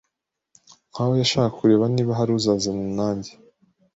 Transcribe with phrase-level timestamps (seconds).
[0.91, 3.31] Nkaho yashakaga kureba niba hari uzaza nanjye